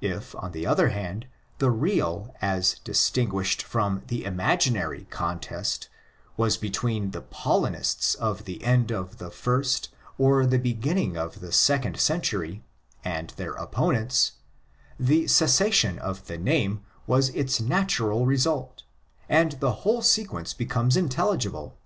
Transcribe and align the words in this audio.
If, 0.00 0.34
on 0.34 0.50
the 0.50 0.66
other 0.66 0.88
hand, 0.88 1.28
the 1.58 1.70
real 1.70 2.34
as 2.42 2.80
distinguished 2.80 3.62
from 3.62 4.02
the 4.08 4.24
imaginary 4.24 5.04
contest 5.10 5.88
was 6.36 6.56
between 6.56 7.12
the 7.12 7.22
Paulinists 7.22 8.16
of 8.16 8.46
the 8.46 8.64
end 8.64 8.90
of 8.90 9.18
the 9.18 9.30
first 9.30 9.90
or 10.18 10.44
the 10.44 10.58
beginning 10.58 11.16
of 11.16 11.38
the 11.38 11.52
second 11.52 12.00
century 12.00 12.64
and 13.04 13.30
their 13.36 13.52
opponents, 13.52 14.32
the 14.98 15.28
cessation 15.28 16.00
of 16.00 16.26
the 16.26 16.36
name 16.36 16.82
was 17.06 17.28
its 17.28 17.60
natural 17.60 18.26
result, 18.26 18.82
and 19.28 19.52
the 19.60 19.72
whole 19.86 20.02
sequence 20.02 20.52
becomes 20.52 20.96
intelligible. 20.96 21.78